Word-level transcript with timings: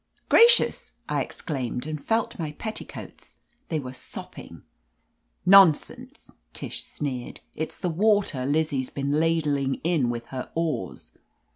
"Gracious!" 0.29 0.93
I 1.07 1.21
exclaimed, 1.21 1.85
and 1.85 2.03
felt 2.03 2.39
my 2.39 2.53
petti 2.53 2.87
coats. 2.89 3.37
They 3.69 3.79
were 3.79 3.93
sopping. 3.93 4.63
"Nonsense!" 5.45 6.33
Tish 6.53 6.83
sneered. 6.83 7.41
"It's 7.55 7.77
the 7.77 7.89
water 7.89 8.43
Lizzie's 8.47 8.89
been 8.89 9.11
ladling 9.19 9.75
in 9.83 10.09
with 10.09 10.25
her 10.33 10.49
oars." 10.55 11.15